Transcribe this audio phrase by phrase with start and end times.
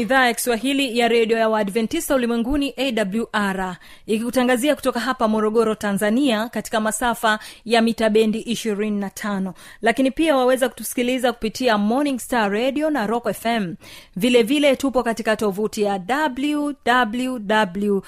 [0.00, 6.80] idhaa ya kiswahili ya redio ya waadventista ulimwenguni awr ikikutangazia kutoka hapa morogoro tanzania katika
[6.80, 13.32] masafa ya mita bendi 25 lakini pia waweza kutusikiliza kupitia morning star radio na rock
[13.32, 13.74] fm
[14.16, 18.00] vilevile vile tupo katika tovuti ya www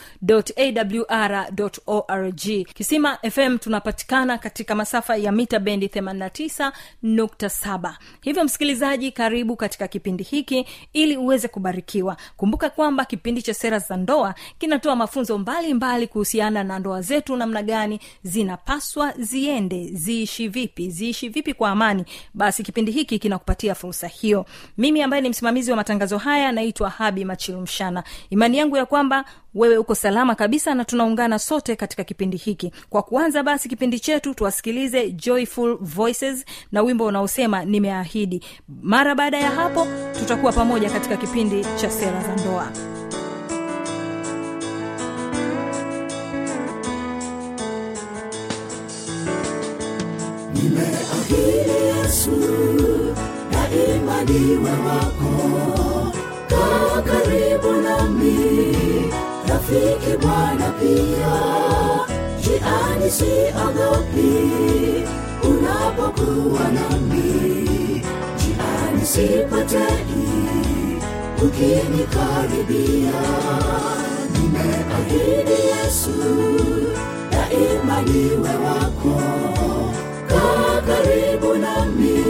[0.56, 1.46] awr
[1.86, 2.40] org.
[2.74, 10.66] Kisima fm tunapatikana katika masafa ya mita bendi 89.7 hivyo msikilizaji karibu katika kipindi hiki
[10.92, 11.48] ili uweze
[11.80, 17.36] kubarikiwa kumbuka kwamba kipindi cha sera za ndoa kinatoa mafunzo mbalimbali kuhusiana na ndoa zetu
[17.36, 22.04] namna gani zinapaswa ziende ziishi vipi ziishi vipi kwa amani.
[22.34, 24.46] Basi kipindi hiki kinakupatia fursa hiyo.
[24.78, 29.76] Mimi ambaye ni msimamizi wa matangazo haya naitwa habi machilumshana imani yangu ya kwamba wewe
[29.78, 32.72] uko salama kabisa na tunaungana sote katika kipindi hiki.
[32.90, 38.44] Kwa kuanza basi kipindi chetu tuwasikilize joyful voices na wimbo unaosema nimeahidi.
[38.82, 39.86] Mara baada ya hapo
[40.18, 42.72] tutakuwa pamoja katika kipindi cha sera za ndoa.
[50.54, 52.30] Nimeahidi yesu
[53.52, 55.32] daima niwe wako.
[56.48, 58.36] Kaa karibu nami
[59.70, 61.34] rafiki bwana pia.
[62.42, 64.32] Jiani siogopi
[65.48, 68.02] unapokuwa nami
[68.38, 70.30] jiani sipotei.
[71.42, 73.12] Ukinikaribia
[74.32, 76.10] nimeahidi yesu
[77.30, 79.22] daima niwe wako.
[80.28, 82.24] Kaa karibu nami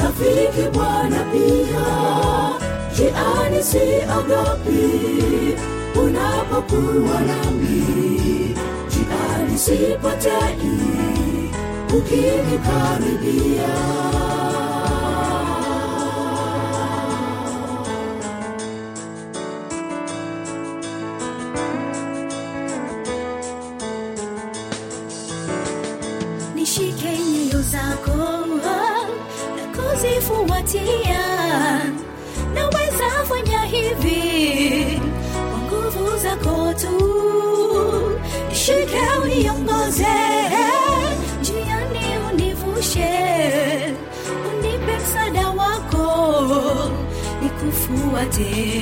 [0.00, 1.86] rafiki bwana pia.
[2.96, 4.92] Jiani siogopi
[6.22, 8.54] unapokuwa nami
[8.90, 10.72] jiani sipotei
[11.98, 13.68] ukinikaribia
[48.22, 48.72] nikufuate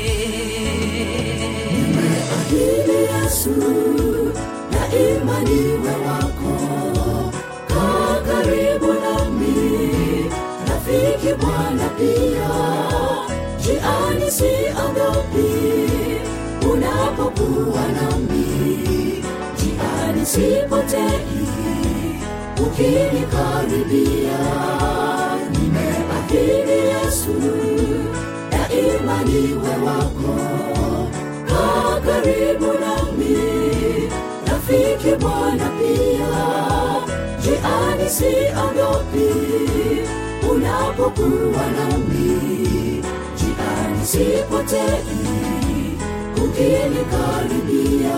[1.72, 3.54] Nimeahidi Yesu
[4.70, 7.32] daima niwe wako,
[7.68, 10.30] kaa karibu nami,
[10.68, 12.50] rafiki Bwana pia,
[13.62, 15.50] jiani siogopi,
[16.72, 19.24] unapokuwa nami,
[19.56, 21.48] jiani sipotei,
[22.66, 24.38] ukinikaribia,
[25.52, 27.34] nimeahidi Yesu
[28.80, 30.34] daima niwe wako
[31.48, 33.36] kaa karibu nami.
[34.46, 36.32] Rafiki bwana pia
[37.42, 39.30] jiani siogopi.
[40.50, 43.02] Unapokuwa nami
[43.38, 45.20] jiani sipotei.
[46.44, 48.16] Ukinikaribia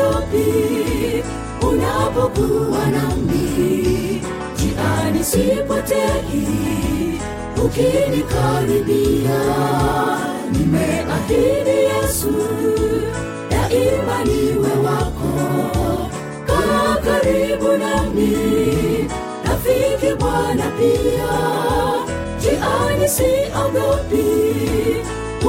[0.00, 1.22] siogopi
[1.68, 4.22] unapokuwa nami
[4.56, 6.48] jiani sipotei
[7.64, 9.40] ukinikaribia.
[10.52, 12.34] Nimeahidi yesu
[13.50, 15.32] daima niwe wako.
[16.46, 18.36] Kaa karibu nami
[19.44, 21.30] rafiki bwana pia.
[22.40, 24.24] Jiani siogopi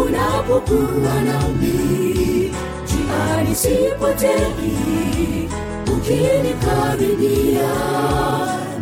[0.01, 2.40] unapokuwa nami
[3.21, 5.49] jiani sipotei
[5.93, 7.69] ukinikaribia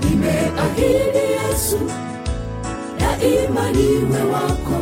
[0.04, 1.80] nimeahidi yesu
[3.00, 4.80] daima niwe wako.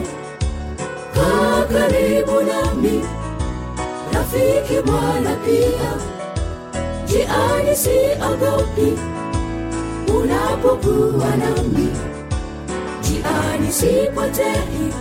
[1.14, 3.04] Kaa karibu nami
[4.14, 5.92] rafiki mwana pia.
[7.06, 8.94] Jiani siogopi
[10.18, 11.88] unapokuwa nami.
[13.02, 14.94] Jiani sipotei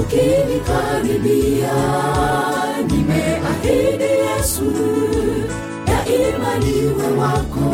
[0.00, 1.76] ukinikaribia
[2.90, 4.72] nimeahidi yesu
[5.86, 7.70] daima niwe wako.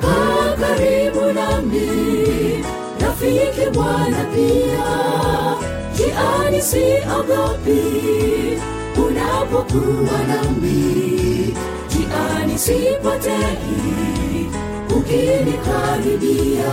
[0.00, 1.88] Kaa karibu nami
[3.00, 4.86] rafiki bwana pia.
[5.96, 7.82] Jiani siogopi
[9.06, 11.54] unapokuwa nami.
[11.88, 14.50] Jiani sipotei
[14.96, 16.72] ukinikaribia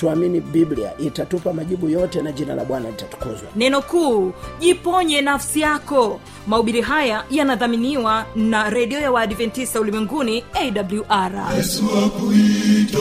[0.00, 3.48] tuamini biblia itatupa majibu yote na jina la bwana litatukuzwa.
[3.56, 6.20] Neno kuu jiponye nafsi yako.
[6.46, 12.98] Maubiri haya yanadhaminiwa na redio ya waadventista ulimwenguni awr yesu akuita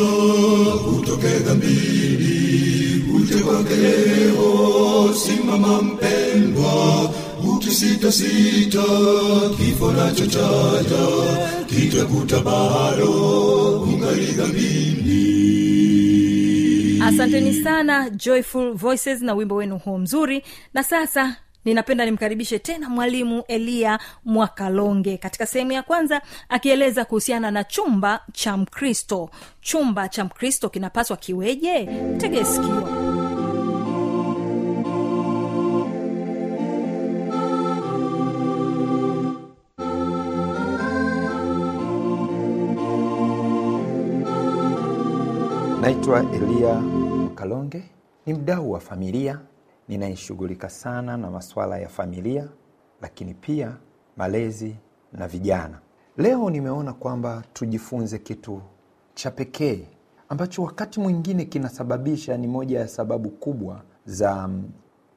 [0.99, 7.09] utoke dhambini uje kwake leo simama mpendwa
[7.55, 8.83] ukisitasita
[9.57, 11.07] kifo nacho chaja
[11.67, 13.11] kitakuta bado
[13.81, 15.08] ungali dhambini
[17.09, 20.43] asanteni sana joyful voices na wimbo wenu huo mzuri.
[20.73, 21.35] Na sasa
[21.65, 28.57] ninapenda nimkaribishe tena mwalimu eliya mwakalonge katika sehemu ya kwanza akieleza kuhusiana na chumba cha
[28.57, 29.29] mkristo.
[29.61, 31.89] Chumba cha mkristo kinapaswa kiweje?
[32.17, 32.45] Tege
[45.81, 47.83] naitwa eliya mkalonge
[48.25, 49.39] ni mdau wa familia
[49.87, 52.47] ninayeshughulika sana na masuala ya familia
[53.01, 53.77] lakini pia
[54.17, 54.75] malezi
[55.13, 55.79] na vijana.
[56.17, 58.61] Leo nimeona kwamba tujifunze kitu
[59.13, 59.87] cha pekee
[60.29, 64.63] ambacho wakati mwingine kinasababisha ni moja ya sababu kubwa za mm,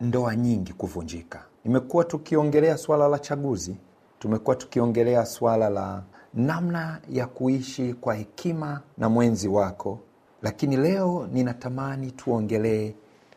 [0.01, 1.45] ndoa nyingi kuvunjika.
[1.65, 3.77] Nimekuwa tukiongelea swala la chaguzi
[4.19, 6.03] tumekuwa tukiongelea swala la
[6.35, 9.99] namna ya kuishi kwa hekima na mwenzi wako
[10.43, 12.95] lakini leo ninatamani tuongelee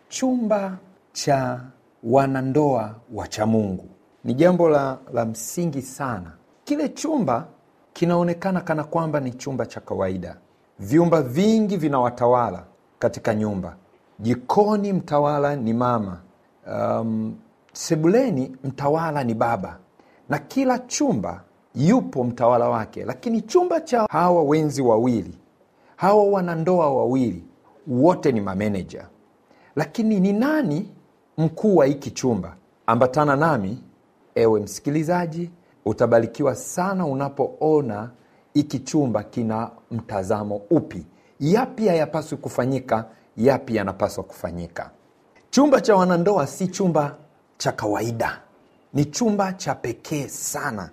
[0.10, 0.78] chumba
[1.14, 1.62] cha
[2.04, 3.86] wanandoa wa cha mungu.
[4.24, 6.32] Ni jambo la, la msingi sana.
[6.64, 7.48] Kile chumba
[7.94, 10.38] kinaonekana kana kwamba ni chumba cha kawaida.
[10.80, 12.64] Vyumba vingi vinawatawala
[13.00, 13.76] katika nyumba.
[14.20, 16.20] Jikoni mtawala ni mama.
[16.68, 17.36] Um,
[17.74, 19.78] sebuleni mtawala ni baba.
[20.30, 21.42] Na kila chumba
[21.76, 23.06] yupo mtawala wake.
[23.06, 25.38] Lakini chumba cha hawa wenzi wawili
[25.96, 27.44] hawa wanandoa wawili
[27.88, 29.08] wote ni mameneja.
[29.76, 30.90] Lakini ni nani
[31.38, 32.56] mkuu wa hiki chumba?
[32.88, 33.84] Ambatana nami
[34.36, 35.52] ewe msikilizaji
[35.86, 38.10] utabarikiwa sana unapoona
[38.54, 41.06] hiki chumba kina mtazamo upi.
[41.40, 43.06] Yapi hayapaswi kufanyika
[43.38, 44.92] yapi yanapaswa kufanyika.
[45.50, 47.16] Chumba cha wanandoa si chumba
[47.58, 48.42] cha kawaida.
[48.94, 50.90] Ni chumba cha pekee sana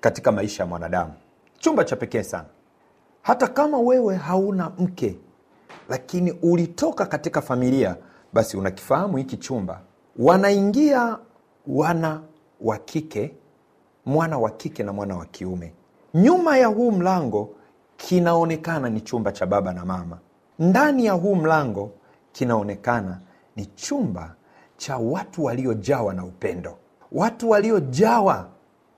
[0.00, 1.12] katika maisha ya mwanadamu.
[1.58, 2.44] Chumba cha pekee sana
[3.24, 5.18] hata kama wewe hauna mke
[5.88, 7.96] lakini ulitoka katika familia
[8.32, 9.80] basi unakifahamu hiki chumba.
[10.18, 11.18] Wanaingia
[11.66, 12.20] wana
[12.60, 13.34] wa kike
[14.06, 15.72] mwana wa kike na mwana wa kiume.
[16.14, 17.50] Nyuma ya huu mlango
[17.96, 20.18] kinaonekana ni chumba cha baba na mama.
[20.58, 21.90] Ndani ya huu mlango
[22.32, 23.20] kinaonekana
[23.56, 24.34] ni chumba
[24.76, 26.76] cha watu waliojawa na upendo.
[27.12, 28.48] Watu waliojawa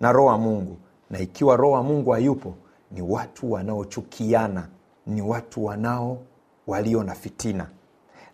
[0.01, 0.77] na roho wa mungu.
[1.11, 2.55] Na ikiwa roho wa mungu hayupo
[2.91, 4.69] ni watu wanaochukiana
[5.07, 6.19] ni watu wanao
[6.67, 7.67] walio na fitina.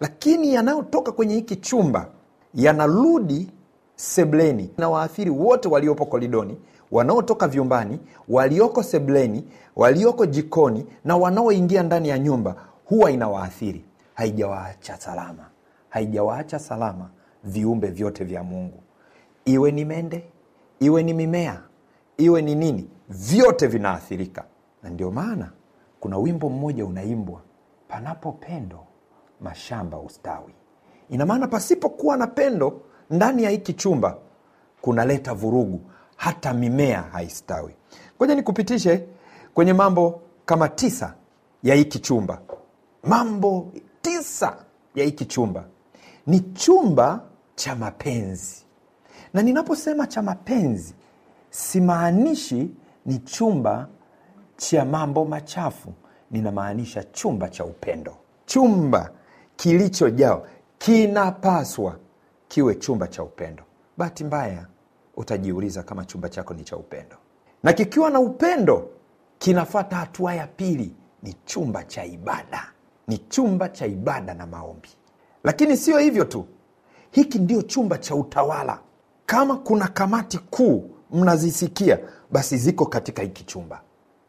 [0.00, 2.08] Lakini yanayotoka kwenye hiki chumba
[2.54, 3.50] yanarudi
[3.96, 4.70] sebleni.
[4.78, 6.58] Na waathiri wote waliopo koridoni
[6.90, 9.44] wanaotoka vyumbani walioko sebleni
[9.76, 13.84] walioko jikoni na wanaoingia ndani ya nyumba huwa inawaathiri.
[14.14, 15.46] Haijawaacha salama.
[15.88, 17.10] Haijawaacha salama
[17.44, 18.78] viumbe vyote vya mungu.
[19.44, 20.24] Iwe ni mende
[20.80, 21.60] iwe ni mimea
[22.16, 24.44] iwe ni nini vyote vinaathirika.
[24.82, 25.50] Na ndio maana
[26.00, 27.40] kuna wimbo mmoja unaimbwa
[27.88, 28.86] panapo pendo
[29.40, 30.54] mashamba ustawi
[31.10, 34.18] ina maana pasipokuwa na pendo ndani ya hiki chumba
[34.80, 35.80] kunaleta vurugu
[36.16, 37.74] hata mimea haistawi.
[38.16, 39.06] Ngoja nikupitishe
[39.54, 41.14] kwenye mambo kama tisa
[41.62, 42.40] ya hiki chumba.
[43.04, 44.56] Mambo tisa
[44.94, 45.64] ya hiki chumba.
[46.26, 47.20] Ni chumba
[47.54, 48.64] cha mapenzi.
[49.34, 50.94] Na ninaposema cha mapenzi
[51.50, 52.70] simaanishi
[53.06, 53.88] ni chumba
[54.56, 55.92] cha mambo machafu.
[56.30, 58.16] Ninamaanisha chumba cha upendo.
[58.46, 59.10] Chumba
[59.56, 60.40] kilichojaa
[60.78, 61.96] kinapaswa
[62.48, 63.62] kiwe chumba cha upendo.
[63.96, 64.66] Bahati mbaya
[65.16, 67.16] utajiuliza kama chumba chako ni cha upendo.
[67.62, 68.88] Na kikiwa na upendo
[69.38, 70.94] kinafata hatua ya pili.
[71.22, 72.72] Ni chumba cha ibada.
[73.08, 74.88] Ni chumba cha ibada na maombi.
[75.44, 76.46] Lakini sio hivyo tu.
[77.10, 78.78] Hiki ndio chumba cha utawala.
[79.26, 81.98] Kama kuna kamati kuu mnazisikia
[82.30, 83.80] basi ziko katika hiki chumba.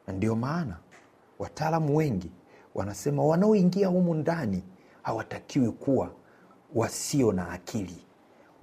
[0.08, 0.78] Ndio maana
[1.40, 2.32] wataalamu wengi
[2.76, 4.64] wanasema wanaoingia humu ndani
[5.02, 6.10] hawatakiwi kuwa
[6.76, 7.98] wasio na akili.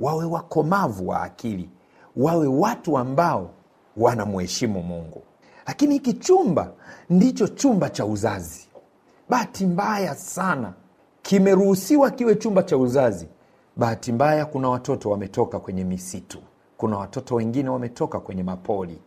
[0.01, 1.71] Wawe wakomavu wa akili.
[2.17, 3.51] Wawe watu ambao
[3.97, 5.23] wanamheshimu mungu.
[5.67, 6.73] Lakini hiki chumba
[7.11, 8.69] ndicho chumba cha uzazi.
[9.29, 10.73] Bahati mbaya sana
[11.23, 13.27] kimeruhusiwa kiwe chumba cha uzazi.
[13.77, 16.39] Bahati mbaya kuna watoto wametoka kwenye misitu
[16.81, 18.99] kuna watoto wengine wametoka kwenye mapoli.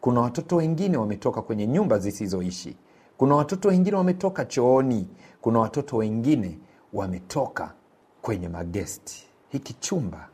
[0.00, 2.76] Kuna watoto wengine wametoka kwenye nyumba zisizoishi.
[3.16, 5.08] Kuna watoto wengine wametoka chooni.
[5.40, 6.58] Kuna watoto wengine
[6.92, 7.72] wametoka
[8.22, 9.26] kwenye magesti.
[9.48, 10.28] Hiki chumba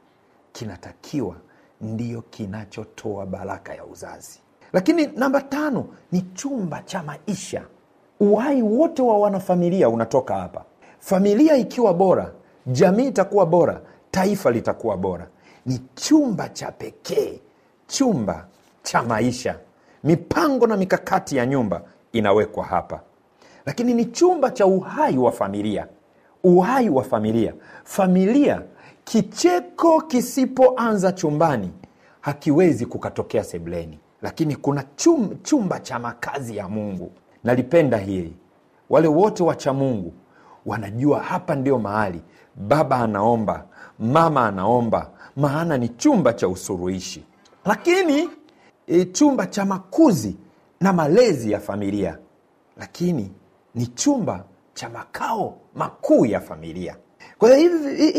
[0.52, 1.37] kinatakiwa
[1.80, 4.40] ndiyo kinachotoa baraka ya uzazi.
[4.72, 7.62] Lakini namba tano ni chumba cha maisha.
[8.20, 10.64] Uhai wote wa wanafamilia unatoka hapa.
[10.99, 12.32] Familia ikiwa bora
[12.66, 13.80] jamii itakuwa bora
[14.11, 15.28] taifa litakuwa bora
[15.66, 17.40] ni chumba cha pekee
[17.87, 18.47] chumba
[18.83, 19.59] cha maisha.
[20.04, 23.00] Mipango na mikakati ya nyumba inawekwa hapa.
[23.66, 25.87] Lakini ni chumba cha uhai wa familia.
[26.45, 27.54] Uhai wa familia.
[27.85, 28.62] Familia
[29.04, 31.71] kicheko kisipoanza chumbani
[32.21, 37.12] hakiwezi kukatokea sebleni lakini kuna chum, chumba cha makazi ya mungu.
[37.45, 38.37] Nalipenda hili.
[38.90, 40.12] Wale wote wacha mungu
[40.66, 42.23] wanajua hapa ndio mahali
[42.57, 43.64] baba anaomba
[44.02, 47.25] mama anaomba maana ni chumba cha usuruhishi
[47.64, 48.28] lakini
[48.87, 50.37] e, chumba cha makuzi
[50.80, 52.18] na malezi ya familia.
[52.76, 53.30] Lakini
[53.75, 54.44] ni chumba
[54.75, 56.97] cha makao makuu ya familia.
[57.38, 57.71] Kwa hiyo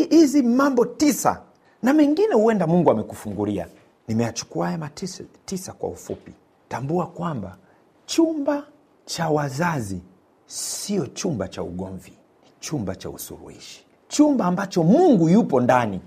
[0.10, 1.42] hizi mambo tisa
[1.84, 3.68] na mengine huenda mungu amekufungulia.
[4.08, 6.32] Nimeachukua haya matisa tisa kwa ufupi.
[6.70, 7.58] Tambua kwamba
[8.06, 8.63] chumba
[9.06, 10.02] cha wazazi
[10.46, 16.01] sio chumba cha ugomvi ni chumba cha usuruhishi chumba ambacho mungu yupo ndani.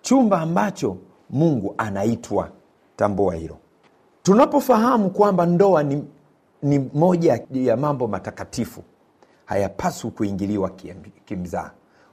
[0.00, 0.96] Chumba ambacho
[1.30, 2.50] mungu anaitwa.
[2.96, 3.58] Tambua hilo.
[4.22, 6.04] Tunapofahamu kwamba ndoa ni,
[6.62, 8.82] ni moja ya mambo matakatifu
[9.44, 10.70] hayapaswi kuingiliwa
[11.24, 11.70] kimzaa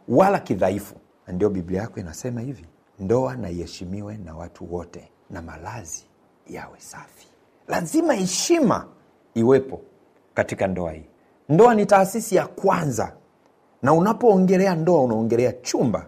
[0.08, 0.96] wala kidhaifu.
[1.28, 2.66] Ndio biblia yako inasema hivi
[3.00, 6.06] ndoa na iheshimiwe na watu wote na malazi
[6.48, 7.28] yawe safi.
[7.68, 8.86] Lazima heshima
[9.34, 9.82] iwepo
[10.34, 11.06] katika ndoa hii.
[11.50, 13.14] Ndoa ni taasisi ya kwanza
[13.82, 16.06] na unapoongelea ndoa unaongelea chumba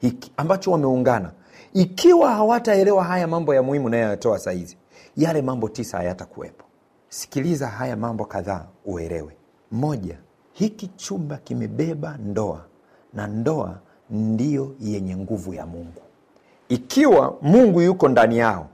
[0.00, 1.30] hiki ambacho wameungana.
[1.74, 4.76] Ikiwa hawataelewa haya mambo ya muhimu nayoyatoa sahizi
[5.16, 6.64] yale mambo tisa hayatakuwepo.
[7.08, 9.36] Sikiliza haya mambo kadhaa uelewe.
[9.72, 10.18] Moja
[10.52, 12.64] hiki chumba kimebeba ndoa
[13.14, 13.78] na ndoa
[14.10, 16.02] ndiyo yenye nguvu ya mungu.
[16.68, 18.66] Ikiwa mungu yuko ndani yao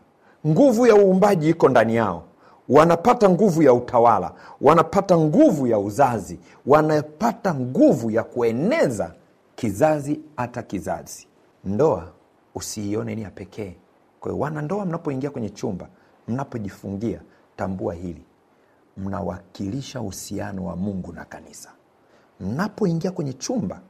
[0.47, 2.23] nguvu ya uumbaji iko ndani yao
[2.69, 9.15] wanapata nguvu ya utawala wanapata nguvu ya uzazi wanapata nguvu ya kueneza
[9.55, 11.27] kizazi hata kizazi.
[11.65, 12.13] Ndoa
[12.55, 13.77] usiione ni ya pekee.
[14.21, 15.89] Kwa hiyo wanandoa mnapoingia kwenye chumba
[16.29, 17.21] mnapojifungia
[17.57, 18.25] tambua hili.
[18.97, 21.71] Mnawakilisha uhusiano wa mungu na kanisa.
[22.41, 23.81] Mnapoingia kwenye chumba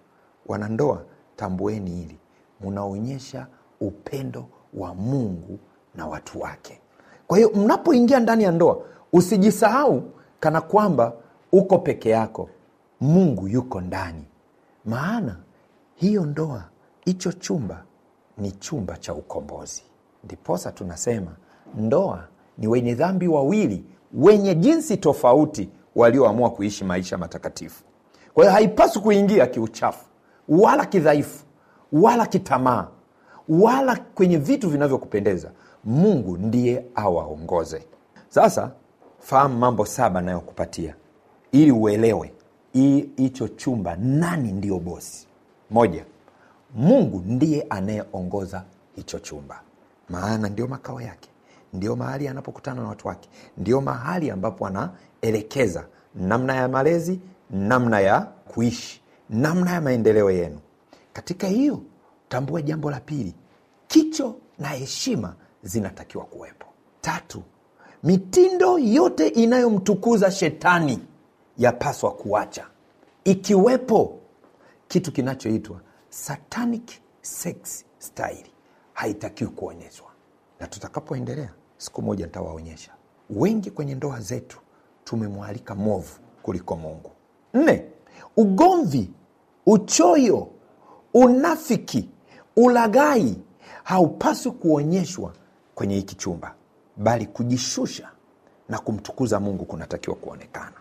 [0.47, 1.05] wanandoa
[1.37, 2.19] tambueni hili.
[2.61, 3.47] Mnaonyesha
[3.81, 5.59] upendo wa mungu
[5.95, 6.81] na watu wake
[7.27, 8.79] kwa hiyo mnapoingia ndani ya ndoa
[9.13, 10.03] usijisahau
[10.41, 11.13] kana kwamba
[11.53, 12.49] uko peke yako.
[13.01, 14.25] Mungu yuko ndani.
[14.85, 15.37] Maana
[15.95, 16.65] hiyo ndoa
[17.05, 17.83] hicho chumba
[18.39, 19.83] ni chumba cha ukombozi.
[20.25, 21.31] Ndiposa tunasema
[21.75, 22.25] ndoa
[22.59, 27.85] ni wenye dhambi wawili wenye jinsi tofauti walioamua kuishi maisha matakatifu.
[28.35, 30.05] Kwa hiyo haipaswi kuingia kiuchafu
[30.49, 31.45] wala kidhaifu
[31.93, 32.89] wala kitamaa
[33.49, 35.51] wala kwenye vitu vinavyokupendeza
[35.85, 37.83] mungu ndiye awaongoze.
[38.29, 38.71] Sasa
[39.19, 40.95] fahamu mambo saba nayokupatia
[41.53, 42.33] ili uelewe
[43.17, 45.27] hicho chumba nani ndiyo bosi.
[45.71, 46.05] Moja
[46.75, 48.65] mungu ndiye anayeongoza
[48.97, 49.61] hicho chumba.
[50.09, 51.29] Maana ndio makao yake
[51.73, 57.21] ndio mahali anapokutana na watu wake ndio mahali ambapo anaelekeza namna ya malezi
[57.51, 60.59] namna ya kuishi namna ya maendeleo yenu.
[61.13, 61.81] Katika hiyo
[62.29, 63.35] tambue jambo la pili
[63.89, 66.67] kicho na heshima zinatakiwa kuwepo.
[67.01, 67.43] Tatu
[68.03, 70.99] mitindo yote inayomtukuza shetani
[71.59, 72.67] yapaswa kuacha.
[73.25, 74.19] Ikiwepo
[74.89, 76.91] kitu kinachoitwa satanic
[77.21, 78.47] sex style
[78.93, 80.09] haitakiwi kuonyeshwa.
[80.61, 82.93] Na tutakapoendelea siku moja nitawaonyesha.
[83.31, 84.59] Wengi kwenye ndoa zetu
[85.05, 87.11] tumemwalika movu kuliko mungu.
[87.55, 87.85] Nne
[88.37, 89.11] ugomvi
[89.67, 90.49] uchoyo
[91.15, 92.09] unafiki
[92.57, 93.37] ulaghai
[93.85, 95.33] haupaswi kuonyeshwa
[95.83, 96.55] kwenye hiki chumba
[96.97, 98.09] bali kujishusha
[98.69, 100.77] na kumtukuza mungu kunatakiwa kuonekana.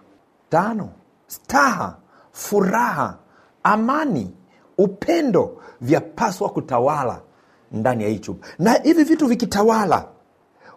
[0.49, 0.89] Tano
[1.27, 1.97] staha
[2.31, 3.17] furaha
[3.63, 4.33] amani
[4.77, 7.21] upendo vyapaswa kutawala
[7.71, 8.47] ndani ya hii chumba.
[8.59, 10.07] Na hivi vitu vikitawala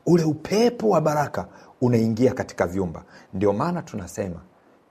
[0.06, 1.48] ule upepo wa baraka
[1.80, 3.04] unaingia katika vyumba.
[3.34, 4.40] Ndio maana tunasema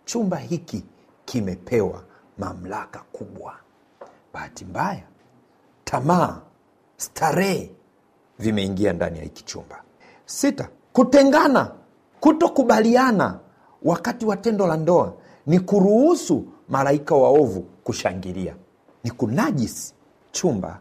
[0.06, 0.86] chumba hiki
[1.26, 2.04] kimepewa
[2.38, 3.54] mamlaka kubwa.
[4.34, 5.04] Bahati mbaya
[5.84, 6.42] tamaa
[6.98, 7.72] starehe
[8.40, 9.84] vimeingia ndani ya hiki chumba.
[10.26, 11.72] Sita kutengana
[12.20, 13.40] kutokubaliana
[13.84, 15.14] wakati wa tendo la ndoa
[15.46, 18.56] ni kuruhusu malaika waovu kushangilia.
[19.04, 19.94] Ni kunajisi
[20.32, 20.80] chumba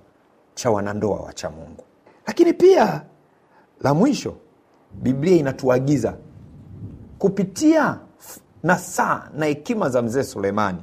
[0.54, 1.84] cha wanandoa wa cha mungu.
[2.26, 3.02] Lakini pia
[3.80, 4.34] la mwisho
[4.92, 6.14] biblia inatuagiza
[7.18, 7.98] kupitia
[8.62, 10.78] nasaa na hekima za mzee sulemani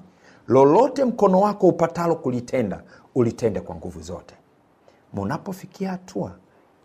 [0.48, 2.84] lolote mkono wako upatalo kulitenda
[3.16, 4.36] ulitende kwa nguvu zote.
[5.14, 6.32] Munapofikia hatua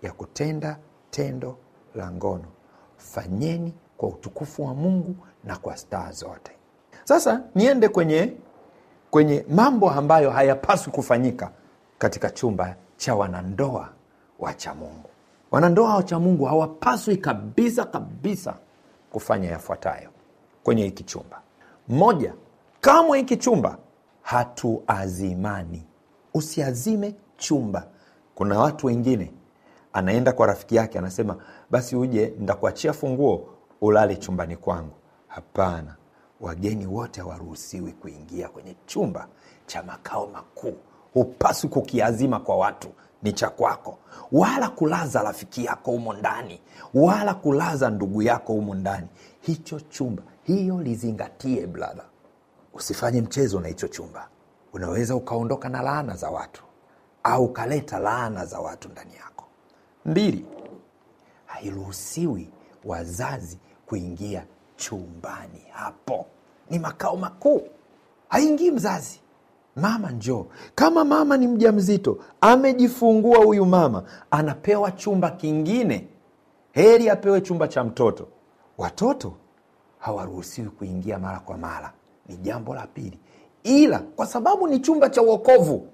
[0.04, 0.78] ya kutenda
[1.10, 1.56] tendo
[1.94, 2.44] la ngono.
[2.96, 6.52] Fanyeni kwa utukufu wa mungu na kwa staa zote.
[7.04, 8.32] Sasa niende kwenye
[9.10, 11.50] kwenye mambo ambayo hayapaswi kufanyika
[11.98, 13.88] katika chumba cha wanandoa
[14.38, 15.10] wacha mungu.
[15.50, 18.54] Wanandoa wacha mungu hawapaswi kabisa kabisa
[19.10, 20.10] kufanya yafuatayo
[20.64, 21.40] kwenye hiki chumba.
[21.88, 22.34] Moja
[22.80, 23.78] kamwe hiki chumba
[24.22, 25.82] hatuazimani.
[26.34, 27.86] Usiazime chumba.
[28.34, 29.32] Kuna watu wengine
[29.94, 31.36] anaenda kwa rafiki yake anasema
[31.70, 33.48] basi uje ntakuachia funguo
[33.80, 34.94] ulale chumbani kwangu.
[35.28, 35.96] Hapana.
[36.40, 39.28] Wageni wote hawaruhusiwi kuingia kwenye chumba
[39.66, 40.76] cha makao makuu.
[41.14, 42.88] Hupaswi kukiazima kwa watu
[43.22, 43.98] ni cha kwako.
[44.32, 46.60] Wala kulaza rafiki yako humo ndani
[46.94, 49.06] wala kulaza ndugu yako humo ndani.
[49.40, 52.04] Hicho chumba hiyo lizingatie bradha
[52.74, 54.28] usifanye mchezo na hicho chumba.
[54.72, 56.62] Unaweza ukaondoka na laana za watu
[57.22, 59.43] au ukaleta laana za watu ndani yako
[60.06, 60.46] mbili.
[61.46, 62.48] Hairuhusiwi
[62.84, 64.44] wazazi kuingia
[64.76, 66.26] chumbani hapo.
[66.70, 67.62] Ni makao makuu.
[68.28, 69.20] Haingii mzazi.
[69.76, 70.46] Mama njoo.
[70.74, 76.08] Kama mama ni mja mzito amejifungua huyu mama anapewa chumba kingine.
[76.72, 78.28] Heri apewe chumba cha mtoto.
[78.78, 79.32] Watoto
[79.98, 81.92] hawaruhusiwi kuingia mara kwa mara.
[82.28, 83.18] Ni jambo la pili.
[83.62, 85.86] Ila kwa sababu ni chumba cha uokovu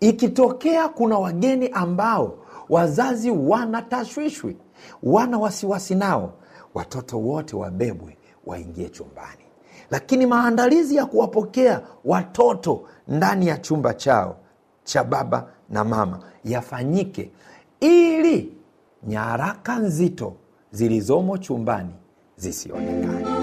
[0.00, 2.34] ikitokea kuna wageni ambao
[2.70, 4.56] wazazi wana tashwishwi
[5.02, 6.32] wana wasiwasi nao.
[6.74, 9.42] Watoto wote wabebwe waingie chumbani.
[9.90, 14.36] Lakini maandalizi ya kuwapokea watoto ndani ya chumba chao
[14.84, 17.30] cha baba na mama yafanyike
[17.80, 18.56] ili
[19.06, 20.34] nyaraka nzito
[20.70, 21.94] zilizomo chumbani
[22.36, 23.37] zisionekane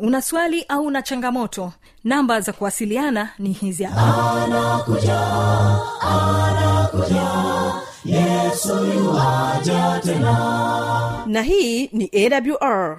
[0.00, 1.72] una swali au una changamoto?
[2.04, 3.84] Namba za kuwasiliana ni hizi
[8.94, 11.22] yuaja tena.
[11.26, 12.98] Na hii ni awr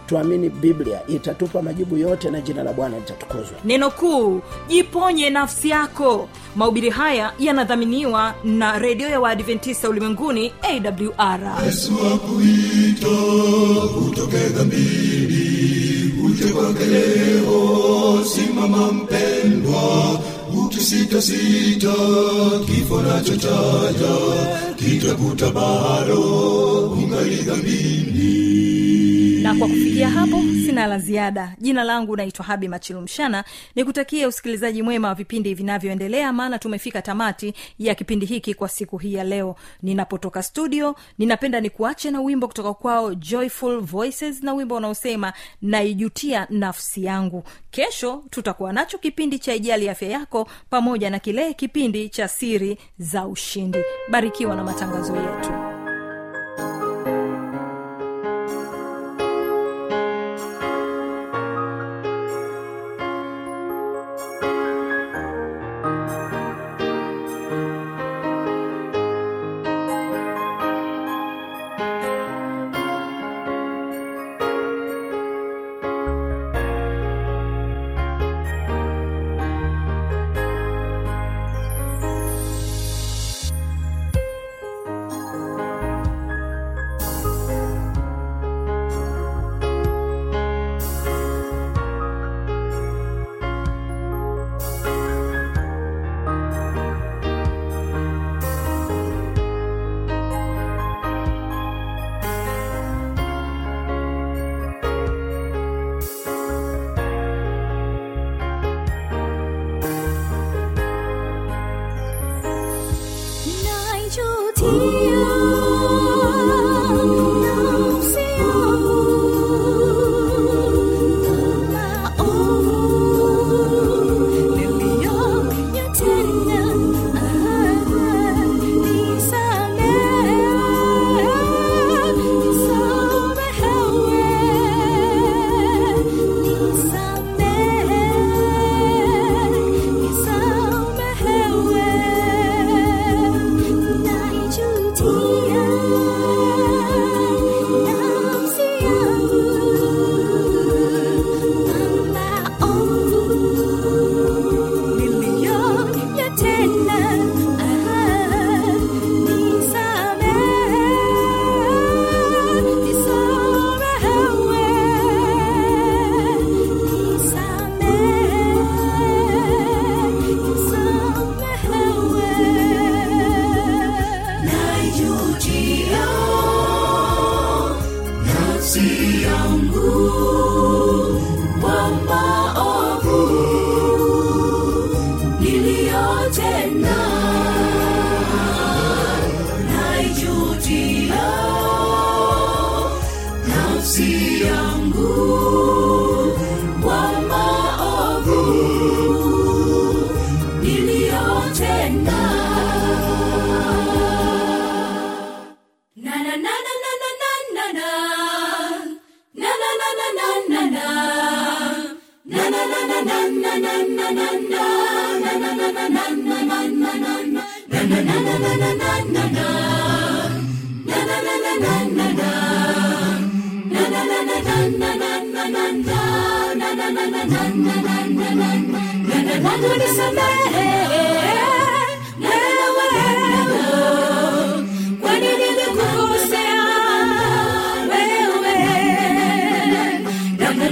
[0.11, 3.57] tuamini biblia itatupa majibu yote na jina la bwana litatukuzwa.
[3.65, 6.29] Neno kuu jiponye nafsi yako.
[6.55, 13.07] Maubiri haya yanadhaminiwa na redio ya waadventista ulimwenguni awr yesu akuita
[14.07, 20.19] utoke dhambini uje kwake leo simama mpendwa
[20.65, 21.93] ukisitasita
[22.65, 24.15] kifo nacho chaja
[24.75, 26.21] kitakuta bado
[26.91, 28.50] ungali dhambini
[29.41, 31.55] na kwa kufikia hapo sina la ziada.
[31.57, 33.43] Jina langu naitwa habi machilumshana.
[33.75, 39.13] Nikutakie usikilizaji mwema wa vipindi vinavyoendelea maana tumefika tamati ya kipindi hiki kwa siku hii
[39.13, 39.55] ya leo.
[39.83, 47.03] Ninapotoka studio ninapenda nikuache na wimbo kutoka kwao joyful voices na wimbo unaosema naijutia nafsi
[47.05, 47.43] yangu.
[47.71, 53.25] Kesho tutakuwa nacho kipindi cha ijali afya yako pamoja na kile kipindi cha siri za
[53.27, 53.79] ushindi.
[54.09, 55.60] Barikiwa na matangazo yetu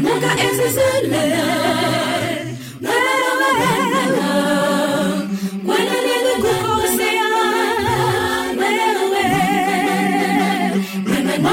[0.01, 0.59] Nunca es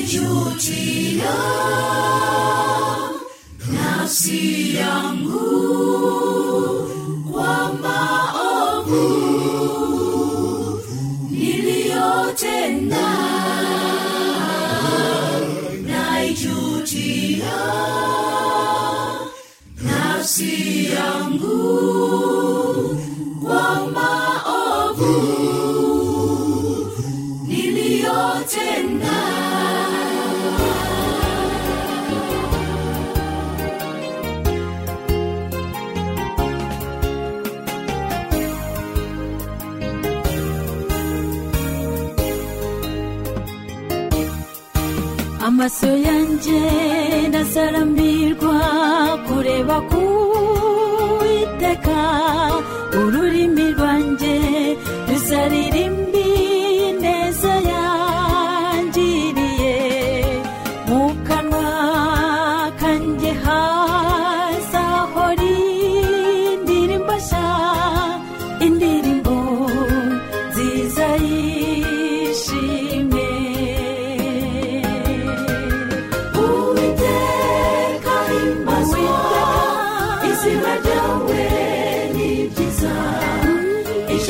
[0.00, 1.36] Najutia
[3.72, 5.40] nafsi yangu
[28.50, 29.29] Tonight.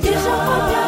[0.00, 0.87] 天上花。